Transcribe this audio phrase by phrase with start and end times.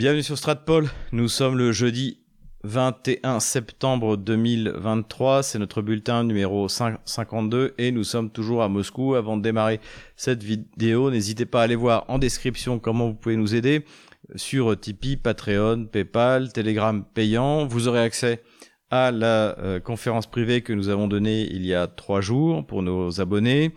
[0.00, 0.88] Bienvenue sur Stratpol.
[1.12, 2.20] Nous sommes le jeudi
[2.64, 5.42] 21 septembre 2023.
[5.42, 9.14] C'est notre bulletin numéro 52 et nous sommes toujours à Moscou.
[9.14, 9.78] Avant de démarrer
[10.16, 13.84] cette vidéo, n'hésitez pas à aller voir en description comment vous pouvez nous aider
[14.36, 17.66] sur Tipeee, Patreon, PayPal, Telegram payant.
[17.66, 18.42] Vous aurez accès
[18.90, 22.82] à la euh, conférence privée que nous avons donnée il y a trois jours pour
[22.82, 23.74] nos abonnés.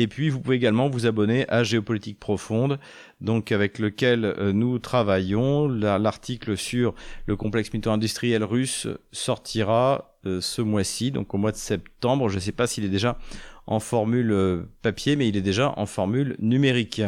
[0.00, 2.78] Et puis, vous pouvez également vous abonner à Géopolitique Profonde,
[3.20, 5.68] donc avec lequel euh, nous travaillons.
[5.68, 6.94] L'article sur
[7.26, 12.30] le complexe militaire-industriel russe sortira euh, ce mois-ci, donc au mois de septembre.
[12.30, 13.18] Je ne sais pas s'il est déjà
[13.66, 17.02] en formule euh, papier, mais il est déjà en formule numérique.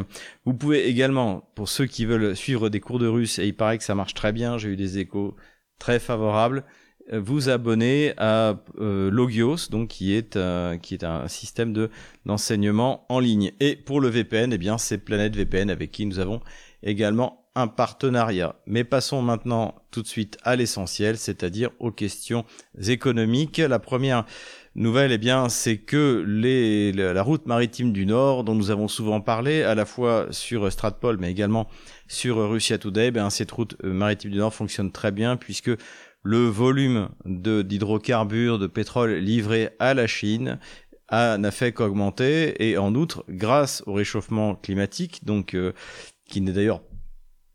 [0.44, 3.78] Vous pouvez également, pour ceux qui veulent suivre des cours de russe, et il paraît
[3.78, 5.34] que ça marche très bien, j'ai eu des échos
[5.78, 6.62] très favorables,
[7.10, 11.90] vous abonner à euh, Logios, donc qui est euh, qui est un système de
[12.26, 13.52] d'enseignement en ligne.
[13.60, 16.40] Et pour le VPN, eh bien c'est Planète VPN avec qui nous avons
[16.82, 18.56] également un partenariat.
[18.66, 22.44] Mais passons maintenant tout de suite à l'essentiel, c'est-à-dire aux questions
[22.86, 23.58] économiques.
[23.58, 24.24] La première
[24.74, 29.20] nouvelle, eh bien, c'est que les, la route maritime du Nord, dont nous avons souvent
[29.20, 31.68] parlé, à la fois sur Stratpol, mais également
[32.08, 35.70] sur Russia Today, eh bien, cette route euh, maritime du Nord fonctionne très bien puisque
[36.22, 40.58] le volume d'hydrocarbures, de, pétrole livré à la Chine
[41.10, 45.72] n'a fait qu'augmenter et en outre, grâce au réchauffement climatique, donc euh,
[46.26, 46.80] qui n'est d'ailleurs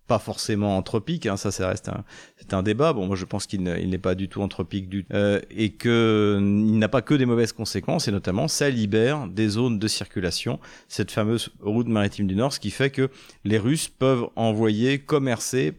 [0.08, 2.04] pas forcément anthropique, hein, ça, ça reste un,
[2.38, 2.94] c'est un débat.
[2.94, 6.80] Bon, moi je pense qu'il n'est pas du tout anthropique du euh, et que il
[6.80, 11.12] n'a pas que des mauvaises conséquences et notamment ça libère des zones de circulation, cette
[11.12, 13.10] fameuse route maritime du Nord, ce qui fait que
[13.44, 15.74] les Russes peuvent envoyer, commercer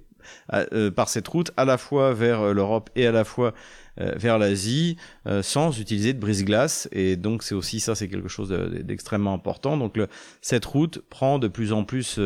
[0.52, 3.54] euh, par cette route à la fois vers euh, l'Europe et à la fois
[4.00, 4.96] euh, vers l'Asie
[5.42, 6.88] sans utiliser de brise-glace.
[6.92, 9.76] Et donc c'est aussi ça c'est quelque chose d'extrêmement important.
[9.76, 9.98] Donc
[10.40, 12.18] cette route prend de plus en plus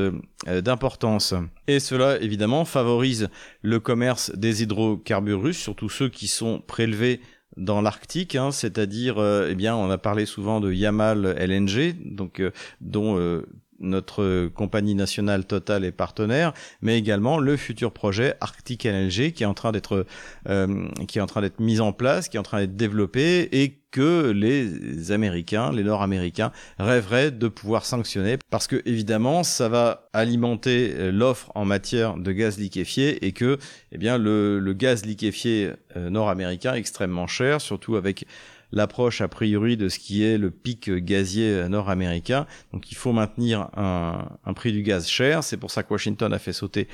[0.47, 1.34] d'importance.
[1.67, 3.28] Et cela évidemment favorise
[3.62, 7.20] le commerce des hydrocarbures russes surtout ceux qui sont prélevés
[7.58, 12.42] dans l'Arctique, hein, c'est-à-dire, eh bien, on a parlé souvent de Yamal LNG, donc
[12.80, 13.42] dont
[13.83, 19.47] notre compagnie nationale Total est partenaire, mais également le futur projet Arctic LNG qui est
[19.47, 20.07] en train d'être
[20.48, 23.48] euh, qui est en train d'être mis en place, qui est en train d'être développé
[23.53, 30.09] et que les Américains, les Nord-Américains rêveraient de pouvoir sanctionner parce que évidemment ça va
[30.15, 33.59] alimenter euh, l'offre en matière de gaz liquéfié et que
[33.92, 38.25] eh bien le, le gaz liquéfié euh, nord-américain extrêmement cher, surtout avec
[38.73, 42.47] l'approche a priori de ce qui est le pic gazier nord-américain.
[42.73, 45.45] Donc il faut maintenir un, prix du gaz cher.
[45.45, 46.89] C'est pour ça que Washington a fait sauter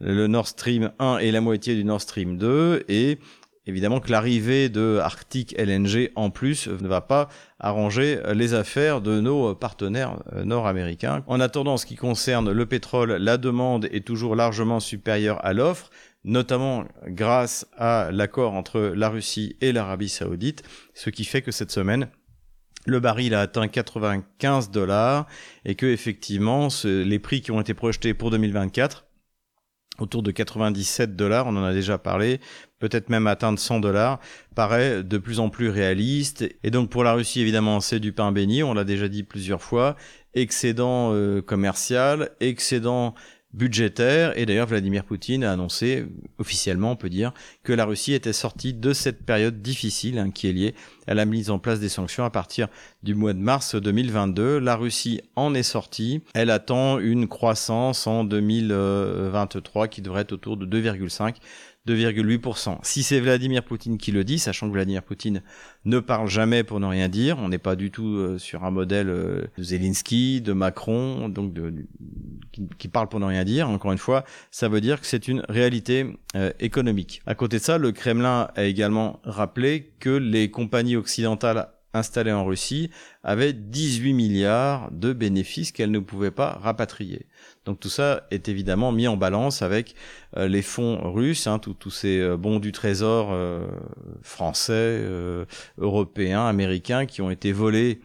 [0.00, 2.84] le Nord Stream 1 et la moitié du Nord Stream 2.
[2.88, 3.18] Et
[3.66, 7.28] évidemment que l'arrivée de Arctic LNG en plus ne va pas
[7.58, 11.24] arranger les affaires de nos partenaires nord-américains.
[11.26, 15.90] En attendant, ce qui concerne le pétrole, la demande est toujours largement supérieure à l'offre
[16.24, 20.62] notamment grâce à l'accord entre la Russie et l'Arabie saoudite,
[20.94, 22.08] ce qui fait que cette semaine,
[22.86, 25.26] le baril a atteint 95 dollars
[25.64, 29.06] et que effectivement les prix qui ont été projetés pour 2024
[29.98, 32.40] autour de 97 dollars, on en a déjà parlé,
[32.80, 34.18] peut-être même atteindre 100 dollars,
[34.54, 36.44] paraît de plus en plus réaliste.
[36.64, 39.62] Et donc pour la Russie, évidemment, c'est du pain béni, on l'a déjà dit plusieurs
[39.62, 39.94] fois,
[40.34, 43.14] excédent euh, commercial, excédent
[43.54, 44.36] budgétaire.
[44.36, 46.06] Et d'ailleurs, Vladimir Poutine a annoncé,
[46.38, 47.32] officiellement on peut dire,
[47.62, 50.74] que la Russie était sortie de cette période difficile hein, qui est liée
[51.06, 52.68] à la mise en place des sanctions à partir
[53.02, 54.58] du mois de mars 2022.
[54.58, 56.22] La Russie en est sortie.
[56.34, 61.36] Elle attend une croissance en 2023 qui devrait être autour de 2,5
[61.86, 62.78] 2,8%.
[62.82, 65.42] Si c'est Vladimir Poutine qui le dit, sachant que Vladimir Poutine
[65.84, 68.70] ne parle jamais pour ne rien dire, on n'est pas du tout euh, sur un
[68.70, 71.74] modèle euh, de Zelensky, de Macron, donc de,
[72.78, 73.68] qui, parle pour ne rien dire.
[73.68, 76.06] Encore une fois, ça veut dire que c'est une réalité
[76.36, 77.20] euh, économique.
[77.26, 82.44] À côté de ça, le Kremlin a également rappelé que les compagnies occidentales installées en
[82.44, 82.90] Russie
[83.22, 87.26] avaient 18 milliards de bénéfices qu'elles ne pouvaient pas rapatrier.
[87.64, 89.94] Donc tout ça est évidemment mis en balance avec
[90.36, 93.66] euh, les fonds russes, hein, tous ces euh, bons du trésor euh,
[94.22, 95.02] français,
[95.78, 98.00] européens, américains qui ont été volés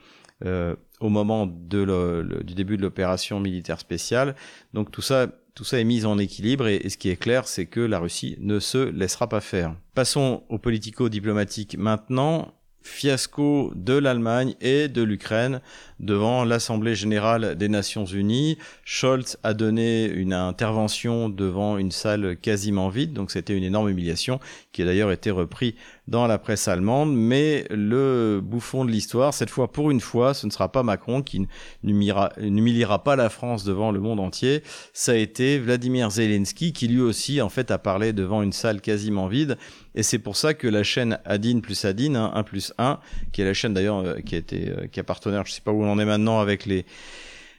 [1.02, 4.36] au moment de du début de l'opération militaire spéciale.
[4.74, 7.48] Donc tout ça, tout ça est mis en équilibre et, et ce qui est clair,
[7.48, 9.76] c'est que la Russie ne se laissera pas faire.
[9.96, 15.62] Passons aux politico-diplomatiques maintenant fiasco de l'Allemagne et de l'Ukraine
[16.00, 18.58] devant l'Assemblée générale des Nations unies.
[18.86, 24.40] Scholz a donné une intervention devant une salle quasiment vide, donc c'était une énorme humiliation
[24.72, 25.76] qui a d'ailleurs été repris
[26.08, 27.14] dans la presse allemande.
[27.14, 31.22] Mais le bouffon de l'histoire, cette fois pour une fois, ce ne sera pas Macron
[31.22, 31.48] qui
[31.84, 34.64] n'humiliera pas la France devant le monde entier.
[34.94, 38.82] Ça a été Vladimir Zelensky qui lui aussi en fait a parlé devant une salle
[38.82, 39.58] quasiment vide.
[39.96, 43.00] Et c'est pour ça que la chaîne Adine plus Adine, 1 hein, plus 1,
[43.32, 45.62] qui est la chaîne d'ailleurs euh, qui a été euh, qui a partenaire, je sais
[45.62, 46.68] pas où on est maintenant avec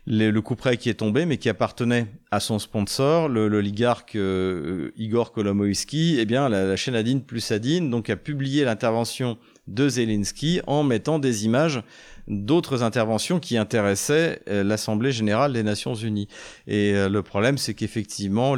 [0.06, 5.32] le coup près qui est tombé, mais qui appartenait à son sponsor, l'oligarque euh, Igor
[5.32, 11.18] Kolomoïski, eh bien, la, chaîne Adine plus Adine, a publié l'intervention de Zelensky en mettant
[11.18, 11.82] des images
[12.28, 16.28] d'autres interventions qui intéressaient euh, l'Assemblée générale des Nations Unies.
[16.66, 18.56] Et euh, le problème, c'est qu'effectivement,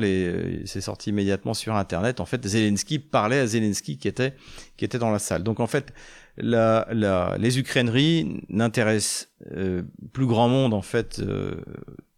[0.65, 2.21] c'est sorti immédiatement sur Internet.
[2.21, 4.35] En fait, Zelensky parlait à Zelensky qui était
[4.77, 5.43] qui était dans la salle.
[5.43, 5.93] Donc en fait,
[6.37, 9.83] la, la, les Ukraineries n'intéressent euh,
[10.13, 11.57] plus grand monde en fait euh,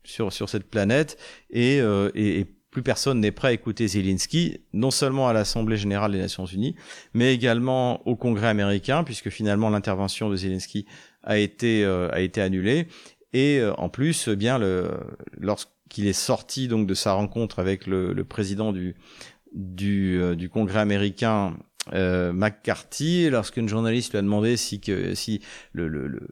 [0.05, 1.19] sur, sur cette planète
[1.51, 6.11] et, euh, et, plus personne n'est prêt à écouter Zelensky, non seulement à l'Assemblée générale
[6.11, 6.75] des Nations unies,
[7.13, 10.85] mais également au Congrès américain, puisque finalement l'intervention de Zelensky
[11.23, 12.89] a été, a été annulée.
[13.33, 14.91] Et en plus, eh bien le,
[15.39, 18.97] lorsqu'il est sorti donc de sa rencontre avec le, le président du,
[19.53, 21.57] du, du Congrès américain
[21.93, 25.41] euh, McCarthy, lorsqu'une journaliste lui a demandé si, que, si
[25.73, 26.27] le, le, le,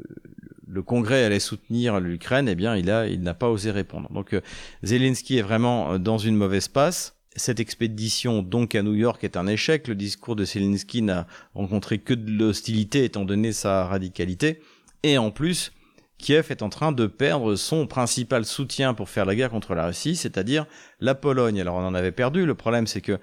[0.66, 4.10] le Congrès allait soutenir l'Ukraine, eh bien, il il n'a pas osé répondre.
[4.12, 4.40] Donc, euh,
[4.82, 7.16] Zelensky est vraiment euh, dans une mauvaise passe.
[7.34, 9.88] Cette expédition, donc à New York, est un échec.
[9.88, 14.60] Le discours de Zelensky n'a rencontré que de l'hostilité, étant donné sa radicalité.
[15.02, 15.72] Et en plus,
[16.19, 19.87] Kiev est en train de perdre son principal soutien pour faire la guerre contre la
[19.87, 20.66] Russie, c'est-à-dire
[21.00, 21.60] la Pologne.
[21.60, 22.46] Alors on en avait perdu.
[22.46, 23.19] Le problème, c'est que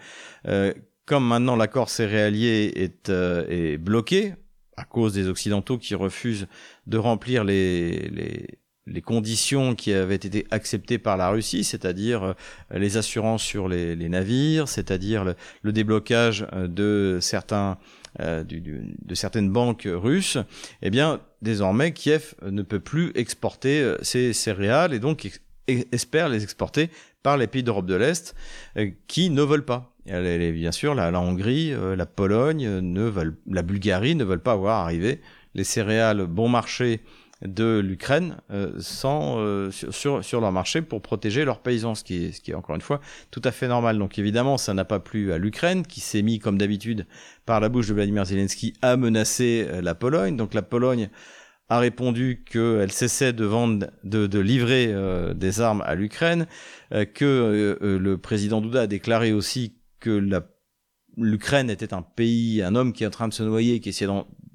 [0.47, 0.73] euh,
[1.09, 4.35] comme maintenant l'accord céréalier est, euh, est, bloqué
[4.77, 6.45] à cause des Occidentaux qui refusent
[6.85, 12.33] de remplir les, les, les, conditions qui avaient été acceptées par la Russie, c'est-à-dire euh,
[12.71, 17.79] les assurances sur les, les navires, c'est-à-dire le, le, déblocage euh, de certains
[18.47, 20.37] du, du, de certaines banques russes,
[20.81, 26.89] eh bien désormais Kiev ne peut plus exporter ces céréales et donc espère les exporter
[27.21, 28.35] par les pays d'Europe de l'Est
[29.07, 33.61] qui ne veulent pas bien sûr, la, Hongrie, euh, la Pologne, euh, ne veulent, la
[33.61, 35.21] Bulgarie ne veulent pas voir arriver
[35.55, 37.01] les céréales bon marché
[37.41, 42.41] de l'Ukraine euh, sur, sur leur marché pour protéger leurs paysans, ce qui est, ce
[42.41, 42.99] qui est encore une fois
[43.31, 43.97] tout à fait normal.
[43.97, 47.07] Donc évidemment, ça n'a pas plu à l'Ukraine qui s'est mis comme d'habitude
[47.45, 50.35] par la bouche de Vladimir Zelensky à menacer la Pologne.
[50.35, 51.09] Donc la Pologne
[51.69, 54.93] a répondu qu'elle cessait de vendre, de, de livrer
[55.33, 56.45] des armes à l'Ukraine,
[56.91, 60.41] que le président Douda a déclaré aussi que
[61.17, 64.11] l'Ukraine était un pays, un homme qui est en train de se noyer, qui essayait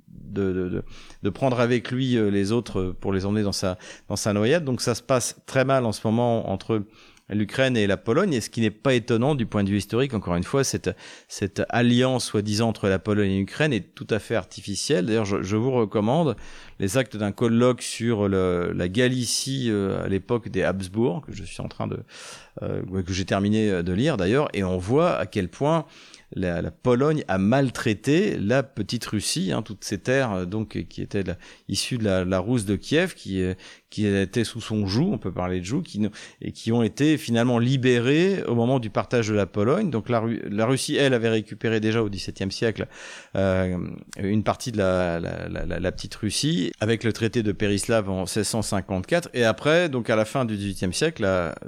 [0.09, 0.85] de, de,
[1.23, 4.65] de, prendre avec lui euh, les autres pour les emmener dans sa, dans sa noyade.
[4.65, 6.83] Donc ça se passe très mal en ce moment entre
[7.31, 10.13] l'Ukraine et la Pologne, et ce qui n'est pas étonnant du point de vue historique,
[10.13, 10.91] encore une fois, cette,
[11.71, 15.07] alliance soi-disant entre la Pologne et l'Ukraine est tout à fait artificielle.
[15.07, 16.37] D'ailleurs, je, je, vous recommande
[16.81, 21.45] les actes d'un colloque sur le, la Galicie euh, à l'époque des Habsbourg, que je
[21.45, 22.01] suis en train de,
[22.63, 25.87] euh, que j'ai terminé de lire d'ailleurs, et on voit à quel point
[26.33, 31.03] la, la, Pologne a maltraité la petite Russie, hein, toutes ces terres euh, donc qui
[31.03, 31.25] étaient
[31.69, 33.55] issues de la, la Rousse de Kiev, qui, euh,
[33.91, 36.09] qui étaient sous son joug, on peut parler de joug, qui,
[36.41, 39.91] et qui ont été finalement libérées au moment du partage de la Pologne.
[39.91, 42.87] Donc la, la Russie, elle, avait récupéré déjà au XVIIe siècle
[43.37, 43.79] euh,
[44.19, 49.29] une partie de la, la, petite Russie avec le traité de Périslav en 1654.
[49.35, 51.25] Et après, donc à la fin du XVIIIe siècle,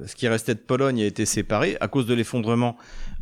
[0.07, 2.77] ce qui restait de Pologne a été séparé à cause de l'effondrement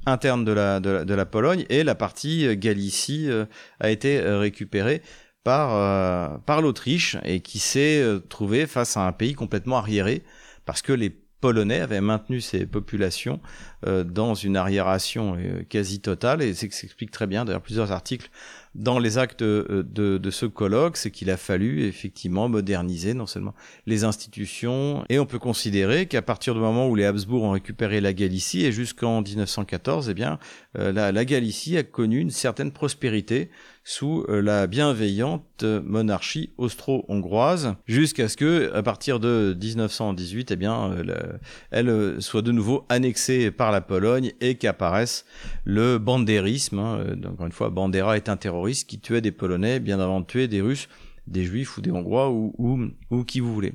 [0.06, 3.46] interne de la, de la, Pologne et la partie euh, Galicie euh,
[3.80, 5.02] a été euh, récupérée
[5.42, 10.22] par, par l'Autriche et qui s'est trouvé face à un pays complètement arriéré
[10.64, 13.40] parce que les Polonais avaient maintenu ces populations
[13.84, 15.36] dans une arriération
[15.68, 17.44] quasi totale et c'est s'explique très bien.
[17.44, 18.30] D'ailleurs plusieurs articles
[18.74, 23.26] dans les actes de, de, de ce colloque, c'est qu'il a fallu effectivement moderniser non
[23.26, 23.54] seulement
[23.86, 28.00] les institutions, et on peut considérer qu'à partir du moment où les Habsbourg ont récupéré
[28.00, 30.38] la Galicie, et jusqu'en 1914, eh bien,
[30.78, 33.50] euh, la, la Galicie a connu une certaine prospérité
[33.84, 40.92] sous euh, la bienveillante monarchie austro-hongroise, jusqu'à ce que, à partir de 1918, eh bien,
[40.92, 41.38] euh,
[41.70, 45.26] elle soit de nouveau annexée par la Pologne et qu'apparaisse
[45.64, 46.78] le bandérisme.
[46.78, 47.14] Hein.
[47.26, 50.48] Encore une fois, Bandera est un terroriste qui tuait des Polonais bien avant de tuer
[50.48, 50.88] des Russes
[51.26, 53.72] des Juifs ou des Hongrois ou, qui vous voulez.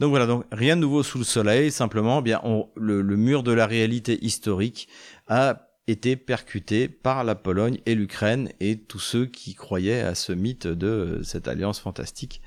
[0.00, 2.40] Donc voilà, donc rien de nouveau sous le soleil, simplement, eh bien
[2.76, 4.88] le, mur de la réalité historique
[5.28, 10.32] a été percuté par la Pologne et l'Ukraine et tous ceux qui croyaient à ce
[10.32, 12.42] mythe de cette alliance fantastique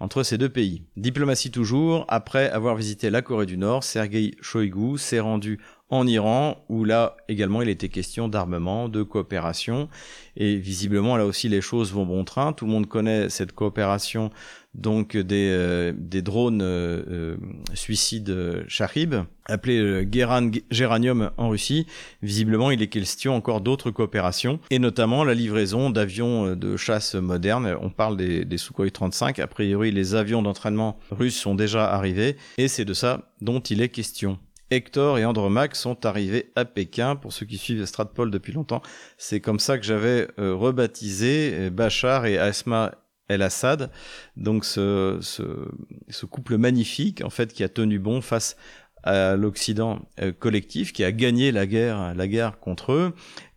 [0.00, 0.82] entre ces deux pays.
[0.96, 5.60] Diplomatie toujours, après avoir visité la Corée du Nord, Sergei Shoigu s'est rendu
[5.90, 9.88] en Iran, où là également il était question d'armement, de coopération,
[10.36, 12.52] et visiblement là aussi les choses vont bon train.
[12.52, 14.30] Tout le monde connaît cette coopération
[14.74, 17.36] donc des, euh, des drones euh, euh
[17.74, 19.14] suicides Shahib,
[19.46, 21.86] appelés Geran, Géranium en Russie.
[22.22, 27.76] Visiblement, il est question encore d'autres coopérations, et notamment la livraison d'avions de chasse modernes.
[27.80, 29.38] On parle des, des Sukhoi 35.
[29.38, 33.80] A priori, les avions d'entraînement russes sont déjà arrivés, et c'est de ça dont il
[33.80, 34.38] est question.
[34.70, 37.16] Hector et Andromaque sont arrivés à Pékin.
[37.16, 38.82] Pour ceux qui suivent Stratpol depuis longtemps,
[39.18, 42.92] c'est comme ça que j'avais euh, rebaptisé euh, Bachar et Asma
[43.28, 43.90] el-Assad.
[44.36, 48.56] Donc ce, ce, couple magnifique, en fait, qui a tenu bon face
[49.02, 53.14] à l'Occident euh, collectif, qui a gagné la guerre, la guerre contre eux.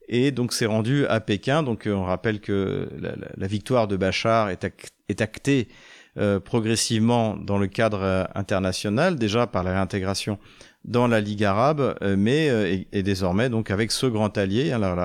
[0.09, 1.63] Et donc c'est rendu à Pékin.
[1.63, 5.67] Donc on rappelle que la, victoire de Bachar est actée
[6.45, 10.39] progressivement dans le cadre international, déjà par la réintégration
[10.85, 14.71] dans la Ligue arabe, euh, mais euh, et, désormais donc avec ce grand allié.
[14.71, 14.97] Alors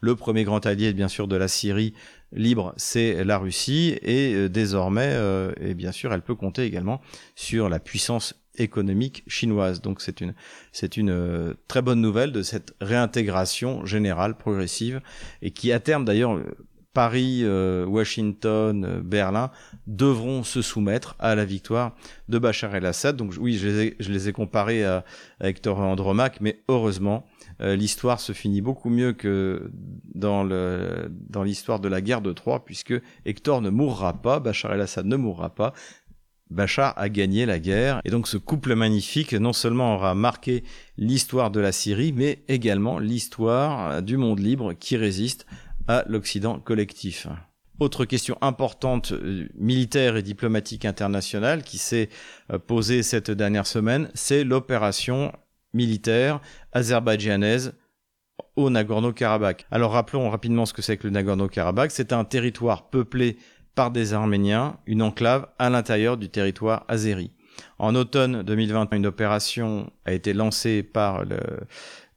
[0.00, 1.94] le premier grand allié bien sûr de la Syrie
[2.32, 5.16] libre, c'est la Russie, et euh, désormais,
[5.60, 7.00] et bien sûr, elle peut compter également
[7.34, 9.80] sur la puissance économique chinoise.
[9.80, 10.34] Donc c'est une
[10.72, 15.00] c'est une très bonne nouvelle de cette réintégration générale progressive
[15.42, 16.38] et qui à terme d'ailleurs
[16.92, 19.50] Paris, euh, Washington, euh, Berlin
[19.86, 21.94] devront se soumettre à la victoire
[22.28, 23.16] de Bachar el-Assad.
[23.16, 25.04] Donc oui, je les ai, je les ai comparés à,
[25.40, 27.26] Hector Andromaque, mais heureusement,
[27.60, 29.70] euh, l'histoire se finit beaucoup mieux que
[30.14, 32.94] dans le dans l'histoire de la guerre de Troie, puisque
[33.24, 35.72] Hector ne mourra pas, Bachar el-Assad ne mourra pas.
[36.50, 40.64] Bachar a gagné la guerre et donc ce couple magnifique non seulement aura marqué
[40.98, 45.46] l'histoire de la Syrie mais également l'histoire du monde libre qui résiste
[46.06, 47.26] l'Occident collectif.
[47.80, 52.10] Autre question importante euh, militaire et diplomatique internationale qui s'est
[52.52, 55.32] euh, posée cette dernière semaine, c'est l'opération
[55.72, 56.40] militaire
[56.72, 57.72] azerbaïdjanaise
[58.56, 59.66] au Nagorno-Karabakh.
[59.70, 61.90] Alors rappelons rapidement ce que c'est que le Nagorno-Karabakh.
[61.90, 63.38] C'est un territoire peuplé
[63.74, 67.30] par des Arméniens, une enclave à l'intérieur du territoire azéri.
[67.78, 71.40] En automne 2020, une opération a été lancée par, le,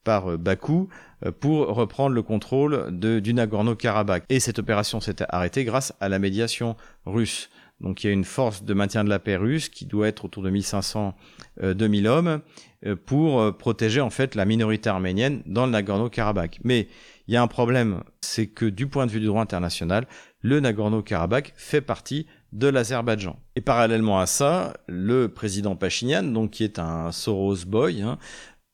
[0.04, 0.90] par euh, Bakou
[1.32, 4.24] pour reprendre le contrôle de, du Nagorno-Karabakh.
[4.30, 6.76] Et cette opération s'est arrêtée grâce à la médiation
[7.06, 7.50] russe.
[7.82, 10.26] Donc il y a une force de maintien de la paix russe qui doit être
[10.26, 11.14] autour de 1500-2000
[11.62, 12.42] euh, hommes
[12.86, 16.60] euh, pour protéger en fait la minorité arménienne dans le Nagorno-Karabakh.
[16.64, 16.88] Mais
[17.28, 20.08] il y a un problème, c'est que du point de vue du droit international,
[20.42, 23.40] le Nagorno-Karabakh fait partie de l'Azerbaïdjan.
[23.56, 28.18] Et parallèlement à ça, le président Pachinian, donc qui est un Soros boy, hein,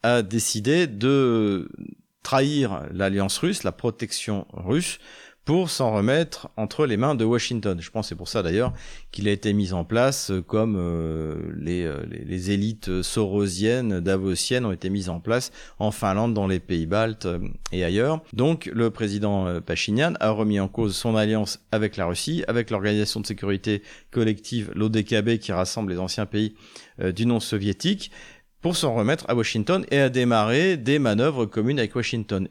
[0.04, 1.70] a décidé de
[2.24, 5.00] trahir l'alliance russe, la protection russe,
[5.50, 7.82] pour s'en remettre entre les mains de Washington.
[7.82, 8.72] Je pense c'est pour ça d'ailleurs
[9.12, 11.36] qu'il a été mis en place euh, comme euh,
[11.66, 16.60] euh, les, les, élites sorosiennes, davosiennes ont été mises en place en Finlande, dans les
[16.60, 17.28] pays baltes
[17.72, 18.22] et ailleurs.
[18.32, 23.20] Donc le président Pachinian a remis en cause son alliance avec la Russie, avec l'organisation
[23.20, 26.54] de sécurité collective, l'ODKB, qui rassemble les anciens pays
[27.00, 28.12] du non soviétique,
[28.62, 32.48] pour s'en remettre à Washington et à démarrer des manœuvres communes avec Washington.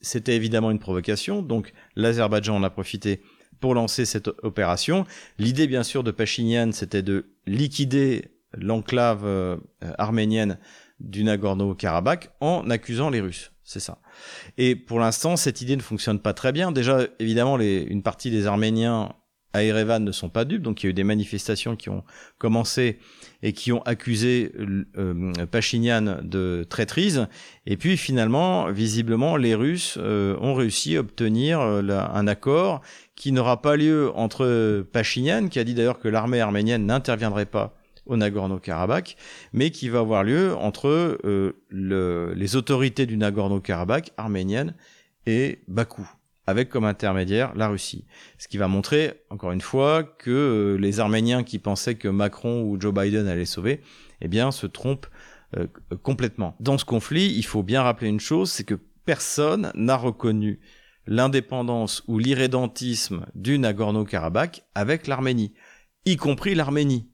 [0.00, 3.22] C'était évidemment une provocation, donc l'Azerbaïdjan en a profité
[3.60, 5.06] pour lancer cette opération.
[5.38, 9.56] L'idée bien sûr de Pachinian, c'était de liquider l'enclave euh,
[9.98, 10.58] arménienne
[11.00, 13.52] du Nagorno-Karabakh en accusant les Russes.
[13.64, 13.98] C'est ça.
[14.58, 16.70] Et pour l'instant, cette idée ne fonctionne pas très bien.
[16.70, 19.12] Déjà, évidemment, une partie des Arméniens
[19.56, 20.62] à Erevan ne sont pas dupes.
[20.62, 22.04] Donc il y a eu des manifestations qui ont
[22.38, 22.98] commencé
[23.42, 24.52] et qui ont accusé
[24.96, 27.26] euh, Pachinian de traîtrise.
[27.66, 32.82] Et puis finalement, visiblement, les Russes euh, ont réussi à obtenir euh, un accord
[33.14, 37.74] qui n'aura pas lieu entre Pachinian, qui a dit d'ailleurs que l'armée arménienne n'interviendrait pas
[38.04, 39.16] au Nagorno-Karabakh,
[39.52, 44.74] mais qui va avoir lieu entre le, les autorités du Nagorno-Karabakh arménienne
[45.26, 46.08] et Bakou
[46.46, 48.04] avec comme intermédiaire la Russie.
[48.38, 52.62] Ce qui va montrer, encore une fois, que euh, les Arméniens qui pensaient que Macron
[52.62, 53.80] ou Joe Biden allaient sauver,
[54.20, 55.08] eh bien, se trompent
[55.56, 55.66] euh,
[56.02, 56.56] complètement.
[56.60, 60.60] Dans ce conflit, il faut bien rappeler une chose, c'est que personne n'a reconnu
[61.06, 65.54] l'indépendance ou l'irrédentisme du Nagorno-Karabakh avec l'Arménie,
[66.04, 67.08] y compris l'Arménie.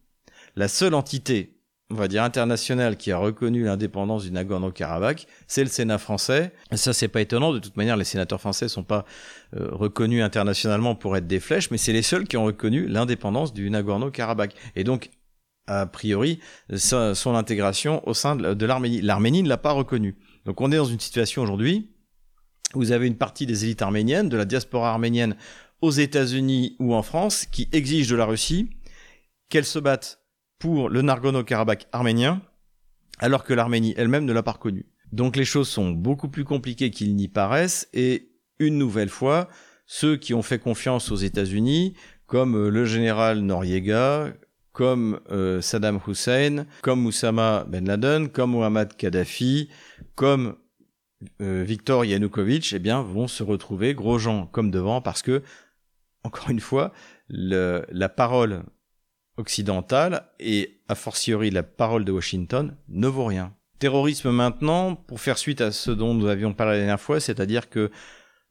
[0.57, 1.62] La seule entité
[1.93, 6.53] on va dire international qui a reconnu l'indépendance du Nagorno-Karabakh, c'est le Sénat français.
[6.73, 7.53] Ça, c'est pas étonnant.
[7.53, 9.05] De toute manière, les sénateurs français sont pas
[9.57, 13.53] euh, reconnus internationalement pour être des flèches, mais c'est les seuls qui ont reconnu l'indépendance
[13.53, 14.55] du Nagorno-Karabakh.
[14.75, 15.11] Et donc,
[15.67, 16.41] a priori,
[16.75, 19.01] son intégration au sein de, l'Arménie.
[19.01, 20.17] L'Arménie ne l'a pas reconnu.
[20.47, 21.91] Donc, on est dans une situation aujourd'hui
[22.75, 25.37] vous avez une partie des élites arméniennes, de la diaspora arménienne
[25.83, 28.71] aux États-Unis ou en France, qui exigent de la Russie
[29.51, 30.22] qu'elle se batte
[30.63, 32.41] pour le Nagorno-Karabakh arménien,
[33.19, 34.87] alors que l'Arménie elle-même ne l'a pas reconnu.
[35.11, 39.49] Donc les choses sont beaucoup plus compliquées qu'il n'y paraissent, et une nouvelle fois,
[39.87, 44.33] ceux qui ont fait confiance aux États-Unis, comme euh, le général Noriega,
[44.71, 49.69] comme euh, Saddam Hussein, comme Oussama Ben Laden, comme Mohamed Kadhafi,
[50.15, 50.55] comme
[51.41, 55.43] euh, Viktor Yanukovych, eh bien, vont se retrouver gros gens comme devant parce que,
[56.23, 56.93] encore une fois,
[57.29, 58.63] la parole
[59.37, 63.55] occidentale et a fortiori la parole de Washington ne vaut rien.
[63.79, 67.69] Terrorisme maintenant, pour faire suite à ce dont nous avions parlé la dernière fois, c'est-à-dire
[67.69, 67.91] que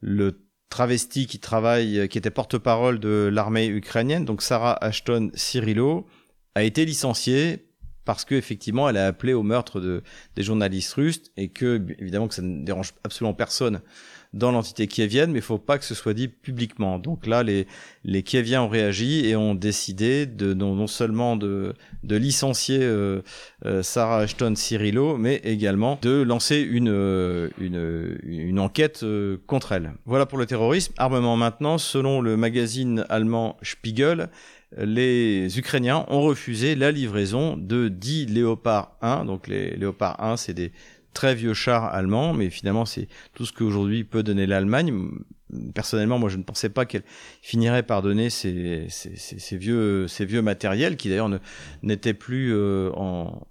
[0.01, 6.07] le travesti qui travaille, qui était porte-parole de l'armée ukrainienne, donc Sarah Ashton Cyrilo,
[6.55, 7.67] a été licenciée
[8.03, 10.01] parce qu'effectivement elle a appelé au meurtre de,
[10.35, 13.81] des journalistes russes et que évidemment que ça ne dérange absolument personne
[14.33, 16.99] dans l'entité kievienne, mais il faut pas que ce soit dit publiquement.
[16.99, 17.67] Donc là, les,
[18.05, 21.73] les Kieviens ont réagi et ont décidé de non, seulement de,
[22.03, 23.21] de licencier euh,
[23.65, 29.05] euh, Sarah Ashton Cyrilo, mais également de lancer une, euh, une, une enquête
[29.47, 29.91] contre elle.
[30.05, 30.93] Voilà pour le terrorisme.
[30.97, 34.29] Armement maintenant, selon le magazine allemand Spiegel,
[34.77, 39.25] les Ukrainiens ont refusé la livraison de 10 Léopard 1.
[39.25, 40.71] Donc les Léopard 1, c'est des
[41.13, 45.09] très vieux chars allemands, mais finalement c'est tout ce qu'aujourd'hui peut donner l'Allemagne.
[45.73, 47.03] Personnellement, moi je ne pensais pas qu'elle
[47.41, 48.87] finirait par donner ces,
[49.51, 51.29] vieux, ces matériels qui d'ailleurs
[51.83, 53.47] n'étaient plus euh, en,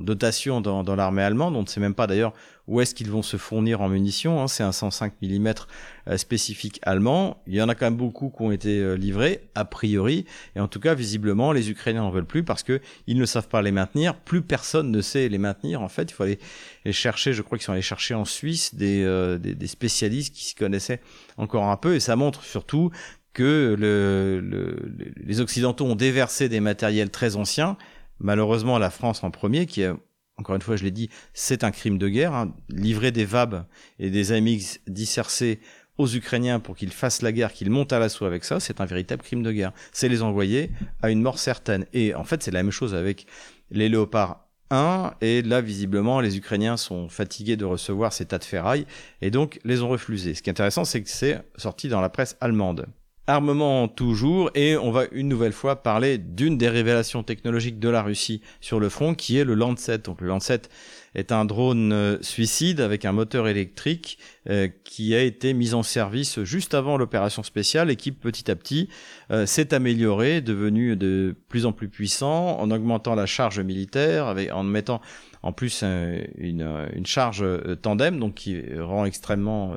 [0.00, 1.56] dotation dans l'armée allemande.
[1.56, 2.34] On ne sait même pas d'ailleurs
[2.66, 4.40] où est-ce qu'ils vont se fournir en munitions.
[4.40, 4.48] Hein.
[4.48, 5.52] C'est un 105 mm
[6.08, 7.42] euh, spécifique allemand.
[7.46, 10.24] Il y en a quand même beaucoup qui ont été euh, livrés, a priori.
[10.56, 13.48] Et en tout cas, visiblement, les Ukrainiens n'en veulent plus parce que ils ne savent
[13.48, 14.14] pas les maintenir.
[14.14, 15.82] Plus personne ne sait les maintenir.
[15.82, 16.38] En fait, il faut aller
[16.84, 17.34] les chercher.
[17.34, 21.00] Je crois qu'ils sont allés chercher en Suisse des, euh, des, spécialistes qui s'y connaissaient
[21.36, 21.94] encore un peu.
[21.94, 22.90] Et ça montre surtout
[23.34, 24.76] que le, le,
[25.16, 27.76] les Occidentaux ont déversé des matériels très anciens
[28.20, 29.92] malheureusement la France en premier, qui est,
[30.36, 32.34] encore une fois, je l'ai dit, c'est un crime de guerre.
[32.34, 32.54] Hein.
[32.68, 33.66] Livrer des VAB
[33.98, 35.60] et des AMX dissercés
[35.96, 38.84] aux Ukrainiens pour qu'ils fassent la guerre, qu'ils montent à l'assaut avec ça, c'est un
[38.84, 39.72] véritable crime de guerre.
[39.92, 40.72] C'est les envoyer
[41.02, 41.86] à une mort certaine.
[41.92, 43.26] Et en fait, c'est la même chose avec
[43.70, 45.14] les Léopards 1.
[45.20, 48.86] Et là, visiblement, les Ukrainiens sont fatigués de recevoir ces tas de ferrailles
[49.22, 50.34] et donc les ont refusés.
[50.34, 52.86] Ce qui est intéressant, c'est que c'est sorti dans la presse allemande.
[53.26, 58.02] Armement toujours, et on va une nouvelle fois parler d'une des révélations technologiques de la
[58.02, 59.96] Russie sur le front, qui est le Lancet.
[59.96, 60.60] Donc le Lancet
[61.14, 64.18] est un drone euh, suicide avec un moteur électrique
[64.50, 68.56] euh, qui a été mis en service juste avant l'opération spéciale et qui petit à
[68.56, 68.90] petit
[69.30, 74.64] euh, s'est amélioré, devenu de plus en plus puissant, en augmentant la charge militaire, en
[74.64, 75.00] mettant
[75.42, 77.44] en plus une, une charge
[77.80, 79.76] tandem, donc qui rend extrêmement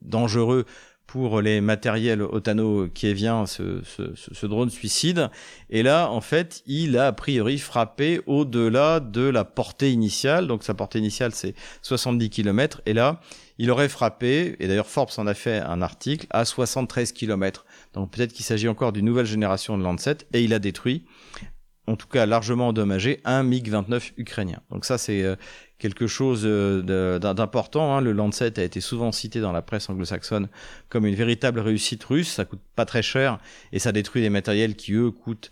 [0.00, 0.64] dangereux
[1.12, 5.28] pour les matériels otano vient ce, ce, ce, drone suicide.
[5.68, 10.46] Et là, en fait, il a a priori frappé au-delà de la portée initiale.
[10.46, 12.80] Donc sa portée initiale, c'est 70 km.
[12.86, 13.20] Et là,
[13.58, 17.66] il aurait frappé, et d'ailleurs Forbes en a fait un article, à 73 km.
[17.92, 20.16] Donc peut-être qu'il s'agit encore d'une nouvelle génération de Lancet.
[20.32, 21.04] Et il a détruit
[21.86, 24.60] en tout cas largement endommagé un MiG-29 ukrainien.
[24.70, 25.36] Donc ça c'est euh,
[25.78, 27.96] quelque chose euh, d'important.
[27.96, 28.00] Hein.
[28.00, 30.48] Le Lancet a été souvent cité dans la presse anglo-saxonne
[30.88, 32.30] comme une véritable réussite russe.
[32.32, 33.38] Ça coûte pas très cher
[33.72, 35.50] et ça détruit des matériels qui eux coûtent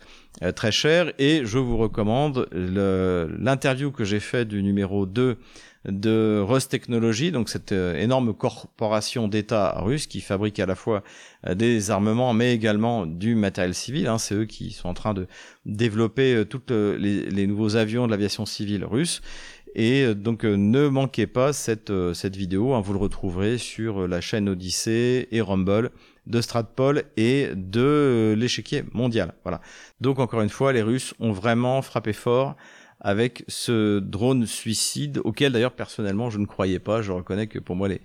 [0.55, 1.13] très cher.
[1.19, 5.37] Et je vous recommande l'interview que j'ai fait du numéro 2
[5.85, 11.03] de Rust Technology, donc cette euh, énorme corporation d'État russe qui fabrique à la fois
[11.55, 14.05] des armements mais également du matériel civil.
[14.07, 14.19] Hein.
[14.19, 15.25] C'est eux qui sont en train de
[15.65, 19.21] développer tous les, nouveaux avions de l'aviation civile russe.
[19.75, 23.57] Et euh, donc euh, ne manquez pas cette, euh, cette vidéo, hein, vous le retrouverez
[23.57, 25.91] sur la chaîne Odyssée et Rumble
[26.27, 29.33] de Stratpol et de l'échiquier mondial.
[29.43, 29.61] Voilà.
[29.99, 32.55] Donc encore une fois, les Russes ont vraiment frappé fort
[33.03, 37.01] avec ce drone suicide auquel d'ailleurs personnellement je ne croyais pas.
[37.01, 37.99] Je reconnais que pour moi les,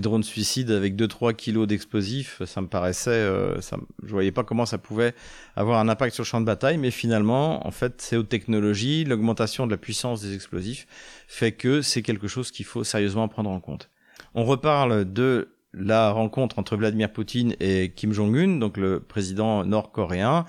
[0.00, 4.64] drones suicides avec 2-3 kilos d'explosifs, ça me paraissait, euh, ça, je voyais pas comment
[4.64, 5.12] ça pouvait
[5.56, 9.04] avoir un impact sur le champ de bataille, mais finalement en fait c'est aux technologies,
[9.04, 10.86] l'augmentation de la puissance des explosifs
[11.26, 13.90] fait que c'est quelque chose qu'il faut sérieusement prendre en compte.
[14.34, 20.44] On reparle de la rencontre entre Vladimir Poutine et Kim Jong-un, donc le président nord-coréen,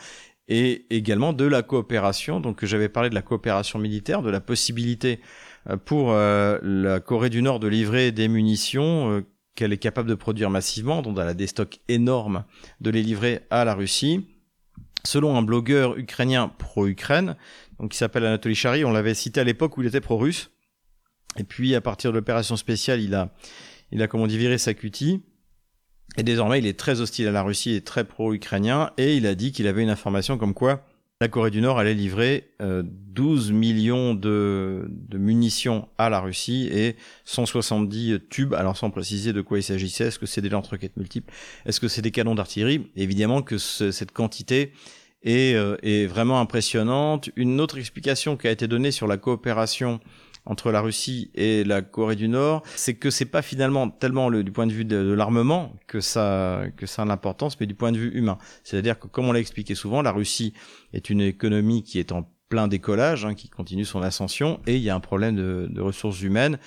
[0.49, 2.39] et également de la coopération.
[2.39, 5.19] Donc j'avais parlé de la coopération militaire, de la possibilité
[5.69, 10.09] euh, pour euh, la Corée du Nord de livrer des munitions euh, qu'elle est capable
[10.09, 12.43] de produire massivement, dont elle a des stocks énormes,
[12.81, 14.27] de les livrer à la Russie.
[15.05, 17.35] Selon un blogueur ukrainien pro-Ukraine,
[17.79, 20.51] donc qui s'appelle Anatoly Chari, on l'avait cité à l'époque où il était pro-russe.
[21.37, 23.29] Et puis à partir de l'opération spéciale, il a
[23.91, 25.21] il a, comme on dit, viré sa cutie.
[26.17, 28.91] Et désormais, il est très hostile à la Russie et très pro-ukrainien.
[28.97, 30.85] Et il a dit qu'il avait une information comme quoi
[31.21, 36.69] la Corée du Nord allait livrer 12 euh, millions de, de, munitions à la Russie
[36.71, 38.53] et 170 tubes.
[38.53, 41.33] Alors sans préciser de quoi il s'agissait, est-ce que c'est des lance-roquettes multiples,
[41.65, 42.89] est-ce que c'est des canons d'artillerie?
[42.95, 44.71] Évidemment que cette quantité
[45.21, 47.29] est, euh, est, vraiment impressionnante.
[47.35, 49.99] Une autre explication qui a été donnée sur la coopération
[50.45, 54.43] entre la Russie et la Corée du Nord, c'est que c'est pas finalement tellement le,
[54.43, 57.91] du point de vue de, l'armement que ça que ça a l'importance, mais du point
[57.91, 58.37] de vue humain.
[58.63, 60.53] C'est-à-dire que comme on l'a expliqué souvent, la Russie
[60.93, 64.81] est une économie qui est en plein décollage, hein, qui continue son ascension, et il
[64.81, 66.57] y a un problème de, ressources humaines,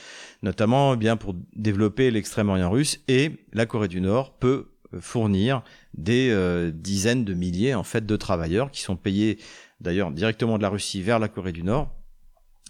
[0.43, 4.69] notamment eh bien pour développer l'extrême-orient russe, et la Corée du Nord peut
[5.01, 5.63] fournir
[5.95, 9.39] des euh, dizaines de milliers en fait de travailleurs qui sont payés
[9.81, 11.91] d'ailleurs directement de la Russie vers la Corée du Nord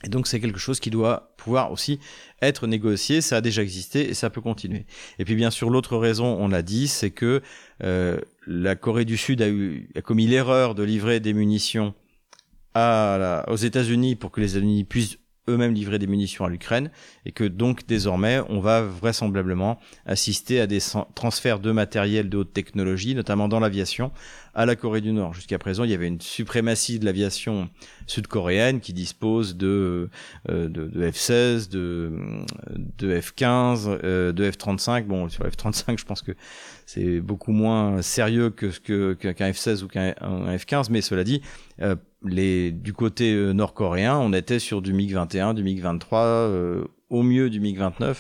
[0.05, 2.01] et donc c'est quelque chose qui doit pouvoir aussi
[2.41, 4.87] être négocié, ça a déjà existé et ça peut continuer.
[5.19, 7.43] Et puis bien sûr l'autre raison, on l'a dit, c'est que
[7.83, 11.95] euh, la Corée du Sud a, commis l'erreur de livrer des munitions
[12.75, 16.91] aux États-Unis pour que les États-Unis puissent eux-mêmes livrer des munitions à l'Ukraine
[17.27, 20.79] et que donc désormais on va vraisemblablement assister à des
[21.15, 24.13] transferts de matériel de haute technologie, notamment dans l'aviation,
[24.55, 25.35] à la Corée du Nord.
[25.35, 27.69] Jusqu'à présent, il y avait une suprématie de l'aviation
[28.07, 30.11] sud-coréenne qui dispose de,
[30.51, 32.13] euh, de, de, F-16, de,
[32.99, 35.05] de F-15, euh, de F-35.
[35.05, 36.33] Bon, sur F-35, je pense que
[36.87, 41.41] c'est beaucoup moins sérieux que ce que qu'un F-16 ou qu'un F-15, mais cela dit,
[41.81, 47.23] euh, les, du côté euh, nord-coréen, on était sur du MiG-21, du MiG-23, euh, au
[47.23, 48.15] mieux du MiG-29, euh,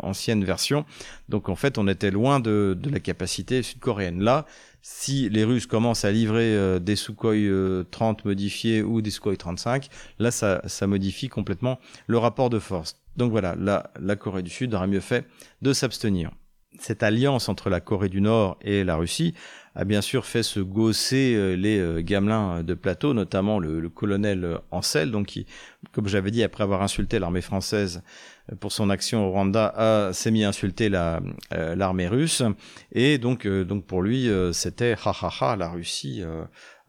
[0.00, 0.84] ancienne version.
[1.28, 4.22] Donc en fait, on était loin de, de la capacité sud-coréenne.
[4.22, 4.46] Là,
[4.82, 7.34] si les Russes commencent à livrer des Sukhoi
[7.90, 12.96] 30 modifiés ou des Sukhoi 35, là, ça, ça modifie complètement le rapport de force.
[13.16, 15.26] Donc voilà, là, la Corée du Sud aurait mieux fait
[15.60, 16.30] de s'abstenir.
[16.78, 19.34] Cette alliance entre la Corée du Nord et la Russie
[19.74, 24.58] a bien sûr fait se gausser euh, les euh, gamelins de plateau, notamment le, colonel
[24.70, 25.46] Ancel, donc qui,
[25.92, 28.02] comme j'avais dit, après avoir insulté l'armée française
[28.41, 32.42] euh, pour son action au Rwanda, s'est mis à insulter l'armée russe.
[32.92, 36.22] Et donc, donc pour lui, c'était ha ha la Russie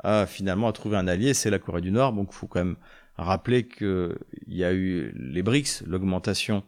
[0.04, 2.14] a finalement trouvé un allié, c'est la Corée du Nord.
[2.14, 2.76] Donc, il faut quand même
[3.18, 6.64] rappeler qu'il y a eu les BRICS, l'augmentation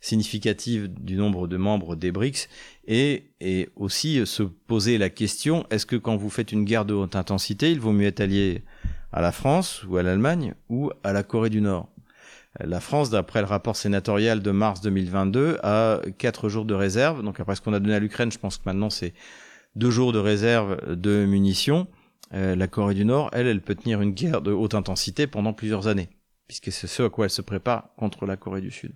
[0.00, 2.48] significative du nombre de membres des BRICS
[2.86, 6.94] et, et aussi se poser la question est-ce que quand vous faites une guerre de
[6.94, 8.62] haute intensité, il vaut mieux être allié
[9.12, 11.88] à la France ou à l'Allemagne ou à la Corée du Nord?
[12.58, 17.22] La France, d'après le rapport sénatorial de mars 2022, a quatre jours de réserve.
[17.22, 19.14] Donc après ce qu'on a donné à l'Ukraine, je pense que maintenant c'est
[19.76, 21.86] deux jours de réserve de munitions.
[22.32, 25.52] Euh, la Corée du Nord, elle, elle peut tenir une guerre de haute intensité pendant
[25.52, 26.08] plusieurs années,
[26.46, 28.92] puisque c'est ce à quoi elle se prépare contre la Corée du Sud.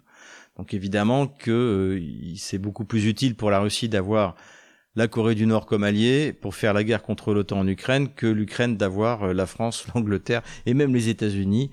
[0.57, 4.37] Donc évidemment que euh, c'est beaucoup plus utile pour la Russie d'avoir
[4.95, 8.29] la Corée du Nord comme allié pour faire la guerre contre l'OTAN en Ukraine que
[8.29, 11.71] l'Ukraine d'avoir euh, la France, l'Angleterre et même les États-Unis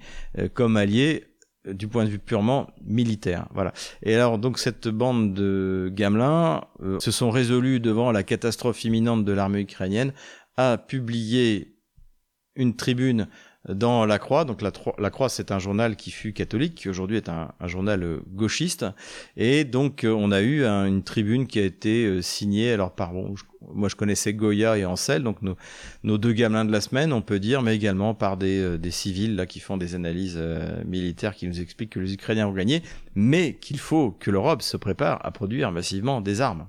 [0.54, 1.31] comme alliés
[1.66, 3.48] du point de vue purement militaire.
[3.54, 3.74] Voilà.
[4.04, 6.64] Et alors donc cette bande de gamelins
[7.00, 10.14] se sont résolus devant la catastrophe imminente de l'armée ukrainienne
[10.58, 11.76] à publier
[12.56, 13.28] une tribune
[13.70, 14.46] dans La Croix.
[14.46, 18.04] Donc La, La Croix, c'est un journal qui fut catholique, qui aujourd'hui est un, journal
[18.04, 18.86] euh, gauchiste.
[19.38, 23.14] Et donc euh, on a eu une tribune qui a été euh, signée, alors par
[23.14, 23.36] bon,
[23.74, 25.56] moi je connaissais Goya et Ansel, donc nos,
[26.04, 29.36] nos, deux gamelins de la semaine, on peut dire, mais également par des, des civils
[29.36, 30.42] là qui font des analyses
[30.86, 32.82] militaires qui nous expliquent que les Ukrainiens ont gagné,
[33.14, 36.68] mais qu'il faut que l'Europe se prépare à produire massivement des armes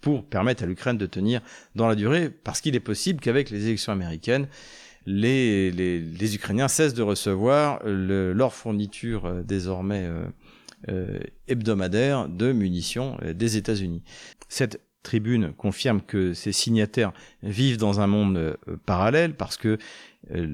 [0.00, 1.40] pour permettre à l'Ukraine de tenir
[1.74, 4.46] dans la durée, parce qu'il est possible qu'avec les élections américaines,
[5.06, 10.24] les, les, les, Ukrainiens cessent de recevoir le, leur fourniture euh, désormais euh,
[10.88, 14.02] euh, hebdomadaire de munitions euh, des États-Unis.
[14.48, 17.12] Cette tribune confirme que ces signataires
[17.44, 19.78] vivent dans un monde parallèle parce que
[20.28, 20.46] le,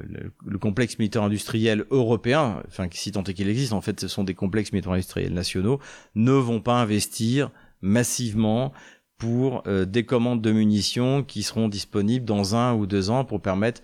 [0.00, 4.08] le, le, complexe militaire industriel européen, enfin si tant est qu'il existe, en fait ce
[4.08, 5.80] sont des complexes militaires industriels nationaux,
[6.14, 7.50] ne vont pas investir
[7.82, 8.72] massivement
[9.20, 13.40] pour euh, des commandes de munitions qui seront disponibles dans un ou deux ans pour
[13.40, 13.82] permettre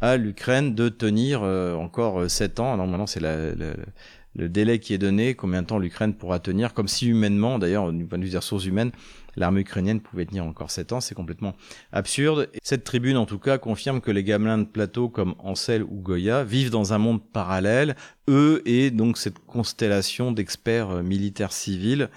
[0.00, 2.72] à l'Ukraine de tenir euh, encore euh, sept ans.
[2.72, 6.88] Alors maintenant, c'est le délai qui est donné, combien de temps l'Ukraine pourra tenir, comme
[6.88, 8.92] si humainement, d'ailleurs, du point de vue des ressources humaines,
[9.34, 11.54] l'armée ukrainienne pouvait tenir encore sept ans, c'est complètement
[11.90, 12.48] absurde.
[12.62, 16.44] cette tribune, en tout cas, confirme que les gamelins de plateau comme Ansel ou Goya
[16.44, 17.96] vivent dans un monde parallèle,
[18.28, 22.08] eux et donc cette constellation d'experts militaires civils euh,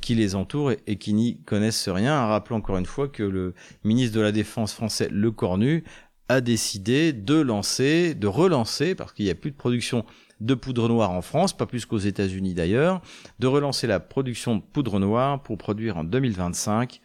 [0.00, 2.26] qui les entourent et, qui n'y connaissent rien.
[2.26, 5.84] Rappelons encore une fois que le ministre de la Défense français, Le Cornu,
[6.28, 10.04] a décidé de lancer, de relancer, parce qu'il n'y a plus de production
[10.40, 13.00] de poudre noire en France, pas plus qu'aux États-Unis d'ailleurs,
[13.38, 17.00] de relancer la production de poudre noire pour produire en 2025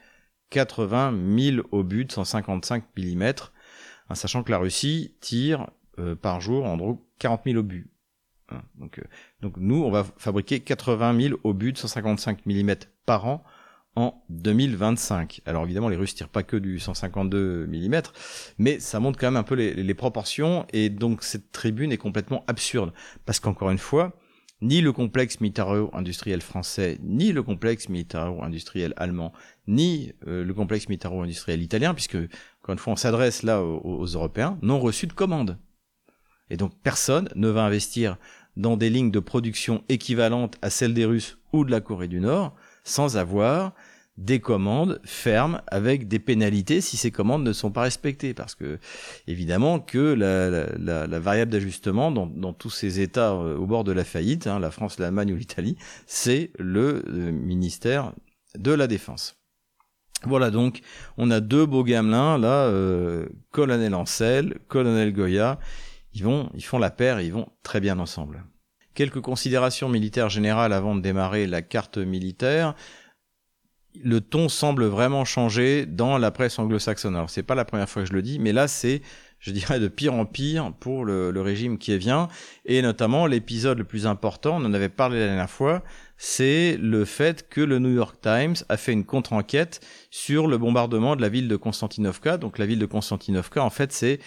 [0.50, 5.68] 80 000 obus de 155 mm, hein, sachant que la Russie tire
[6.00, 7.91] euh, par jour en gros 40 000 obus.
[8.52, 9.04] Hein, donc, euh,
[9.42, 13.44] donc nous, on va fabriquer 80 000 obus de 155 mm par an
[13.96, 15.42] en 2025.
[15.46, 18.02] Alors évidemment, les Russes tirent pas que du 152 mm,
[18.58, 22.44] mais ça montre quand même un peu les, proportions, et donc cette tribune est complètement
[22.48, 22.94] absurde,
[23.26, 24.14] parce qu'encore une fois,
[24.62, 29.34] ni le complexe militaro-industriel français, ni le complexe militaro-industriel allemand,
[29.68, 34.58] ni euh, le complexe militaro-industriel italien, puisque, encore une fois, on s'adresse là aux, Européens,
[34.62, 35.58] n'ont reçu de commande.
[36.52, 38.18] Et donc personne ne va investir
[38.58, 42.20] dans des lignes de production équivalentes à celles des Russes ou de la Corée du
[42.20, 43.74] Nord, sans avoir
[44.18, 48.34] des commandes fermes avec des pénalités si ces commandes ne sont pas respectées.
[48.34, 48.80] Parce que,
[49.28, 54.48] évidemment, que la, variable d'ajustement dans, tous ces États euh, au bord de la faillite,
[54.48, 58.14] hein, la France, l'Allemagne ou l'Italie, c'est le euh, ministère
[58.58, 59.36] de la Défense.
[60.24, 60.82] Voilà donc,
[61.18, 65.58] on a deux beaux gamelins là, euh, colonel Ancel, colonel Goya,
[66.14, 68.44] ils vont, ils font la paire et ils vont très bien ensemble.
[68.94, 72.76] Quelques considérations militaires générales avant de démarrer la carte militaire.
[74.04, 77.16] Le ton semble vraiment changer dans la presse anglo-saxonne.
[77.16, 79.02] Alors c'est pas la première fois que je le dis, mais là c'est,
[79.40, 82.30] je dirais, de pire en pire pour le, régime qui vient,
[82.66, 85.84] et notamment l'épisode le plus important, on en avait parlé la dernière fois,
[86.16, 91.16] c'est le fait que le New York Times a fait une contre-enquête sur le bombardement
[91.16, 92.38] de la ville de Konstantinovka.
[92.38, 94.20] Donc la ville de Konstantinovka, en fait, c'est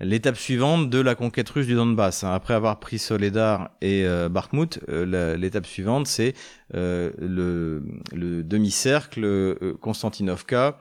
[0.00, 2.24] l'étape suivante de la conquête russe du Donbass.
[2.24, 2.32] Hein.
[2.32, 4.28] Après avoir pris Soledar et euh,
[4.88, 6.34] euh, l'étape suivante, c'est
[6.74, 10.78] euh, le, le demi-cercle euh, Konstantinovka,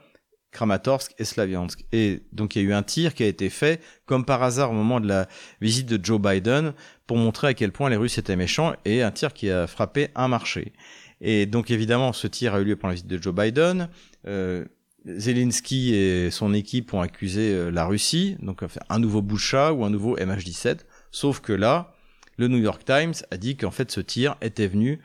[0.51, 1.85] Kramatorsk et Slaviansk.
[1.91, 4.71] Et donc il y a eu un tir qui a été fait, comme par hasard
[4.71, 5.27] au moment de la
[5.61, 6.73] visite de Joe Biden,
[7.07, 10.09] pour montrer à quel point les Russes étaient méchants, et un tir qui a frappé
[10.15, 10.73] un marché.
[11.21, 13.89] Et donc évidemment, ce tir a eu lieu pendant la visite de Joe Biden.
[14.27, 14.65] Euh,
[15.05, 19.89] Zelensky et son équipe ont accusé euh, la Russie, donc un nouveau Boucha ou un
[19.89, 20.79] nouveau MH17.
[21.11, 21.93] Sauf que là,
[22.37, 24.99] le New York Times a dit qu'en fait ce tir était venu,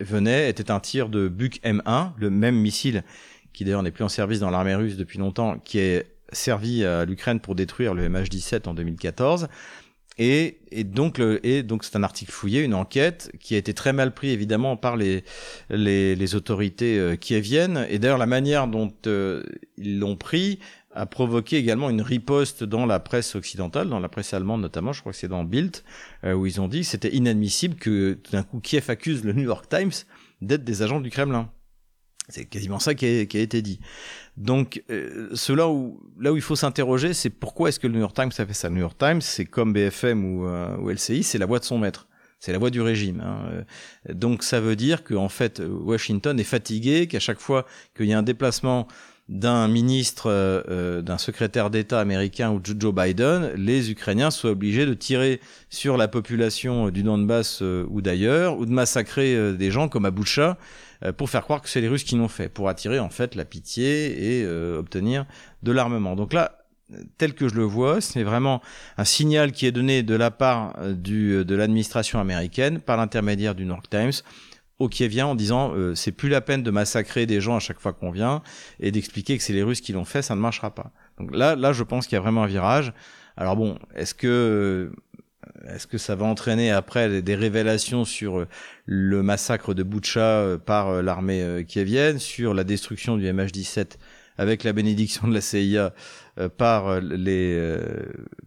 [0.00, 3.02] venait, était un tir de Buk M1, le même missile
[3.52, 7.04] qui d'ailleurs n'est plus en service dans l'armée russe depuis longtemps, qui est servi à
[7.04, 9.48] l'Ukraine pour détruire le MH17 en 2014.
[10.24, 13.92] Et, et, donc, et donc c'est un article fouillé, une enquête qui a été très
[13.92, 15.24] mal pris évidemment par les,
[15.68, 17.88] les, les autorités euh, qui viennent.
[17.90, 19.42] Et d'ailleurs, la manière dont euh,
[19.78, 20.60] ils l'ont pris
[20.94, 25.00] a provoqué également une riposte dans la presse occidentale, dans la presse allemande notamment, je
[25.00, 25.78] crois que c'est dans Bild,
[26.22, 29.32] euh, où ils ont dit que c'était inadmissible que tout d'un coup Kiev accuse le
[29.32, 29.90] New York Times
[30.40, 31.50] d'être des agents du Kremlin.
[32.28, 33.80] C'est quasiment ça qui a, été dit.
[34.36, 38.00] Donc, euh, cela où, là où il faut s'interroger, c'est pourquoi est-ce que le New
[38.00, 38.68] York Times a fait ça?
[38.68, 41.64] Le New York Times, c'est comme BFM ou, euh, ou LCI, c'est la voix de
[41.64, 42.06] son maître.
[42.38, 43.20] C'est la voix du régime.
[43.20, 43.64] Hein.
[44.08, 48.12] Euh, donc ça veut dire qu'en fait, Washington est fatigué, qu'à chaque fois qu'il y
[48.12, 48.86] a un déplacement
[49.28, 54.86] d'un ministre, euh, d'un secrétaire d'État américain ou de Joe Biden, les Ukrainiens soient obligés
[54.86, 60.04] de tirer sur la population du Donbass ou d'ailleurs, ou de massacrer des gens comme
[60.04, 60.54] à euh,
[61.10, 63.44] pour faire croire que c'est les Russes qui l'ont fait, pour attirer en fait la
[63.44, 65.26] pitié et euh, obtenir
[65.62, 66.14] de l'armement.
[66.14, 66.58] Donc là,
[67.18, 68.60] tel que je le vois, c'est vraiment
[68.98, 73.54] un signal qui est donné de la part euh, du, de l'administration américaine par l'intermédiaire
[73.54, 74.12] du New York Times
[74.78, 77.92] au vient en disant c'est plus la peine de massacrer des gens à chaque fois
[77.92, 78.42] qu'on vient
[78.80, 80.90] et d'expliquer que c'est les Russes qui l'ont fait, ça ne marchera pas.
[81.20, 82.92] Donc là, là, je pense qu'il y a vraiment un virage.
[83.36, 84.90] Alors bon, est-ce que
[85.68, 88.48] est-ce que ça va entraîner après des révélations sur euh,
[88.86, 93.96] le massacre de Boucha euh, par euh, l'armée kievienne, sur la destruction du MH17
[94.38, 95.92] avec la bénédiction de la CIA
[96.56, 97.76] par les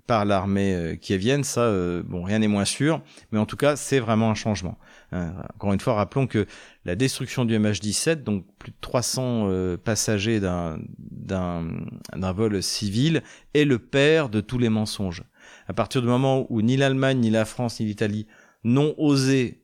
[0.08, 1.44] par l'armée kievienne?
[1.44, 1.72] Ça,
[2.04, 4.80] bon, rien n'est moins sûr, mais en tout cas, c'est vraiment un changement.
[5.12, 6.48] Hein, encore une fois, rappelons que
[6.86, 11.68] la destruction du MH17, donc plus de 300 passagers d'un d'un
[12.16, 13.22] d'un vol civil,
[13.54, 15.24] est le père de tous les mensonges
[15.68, 18.28] à partir du moment où ni l'Allemagne, ni la France, ni l'Italie
[18.64, 19.62] n'ont osé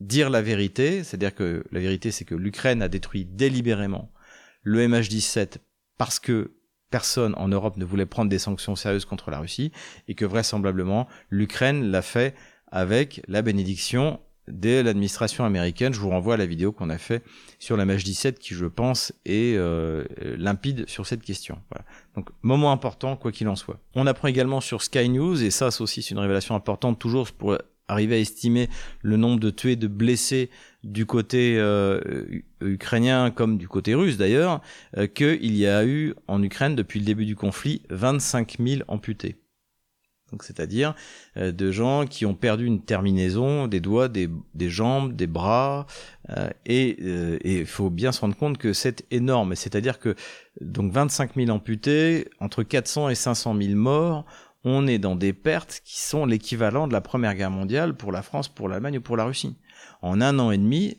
[0.00, 4.10] dire la vérité, c'est-à-dire que la vérité c'est que l'Ukraine a détruit délibérément
[4.62, 5.58] le MH17
[5.96, 6.52] parce que
[6.90, 9.72] personne en Europe ne voulait prendre des sanctions sérieuses contre la Russie
[10.08, 12.34] et que vraisemblablement l'Ukraine l'a fait
[12.68, 15.92] avec la bénédiction de l'administration américaine.
[15.92, 17.22] Je vous renvoie à la vidéo qu'on a fait
[17.58, 20.04] sur la mh 17 qui, je pense, est euh,
[20.38, 21.58] limpide sur cette question.
[21.70, 21.84] Voilà.
[22.14, 23.78] Donc, moment important, quoi qu'il en soit.
[23.94, 27.56] On apprend également sur Sky News, et ça, c'est aussi une révélation importante, toujours pour
[27.88, 28.68] arriver à estimer
[29.02, 30.50] le nombre de tués, de blessés
[30.82, 32.00] du côté euh,
[32.60, 34.60] ukrainien comme du côté russe d'ailleurs,
[34.96, 39.36] euh, qu'il y a eu en Ukraine depuis le début du conflit 25 000 amputés.
[40.36, 40.94] Donc c'est-à-dire
[41.38, 45.86] euh, de gens qui ont perdu une terminaison, des doigts, des, des jambes, des bras,
[46.28, 46.98] euh, et
[47.42, 49.54] il faut bien se rendre compte que c'est énorme.
[49.54, 50.14] C'est-à-dire que
[50.60, 54.26] donc 25 000 amputés, entre 400 et 500 000 morts,
[54.62, 58.20] on est dans des pertes qui sont l'équivalent de la Première Guerre mondiale pour la
[58.20, 59.56] France, pour l'Allemagne ou pour la Russie.
[60.02, 60.98] En un an et demi,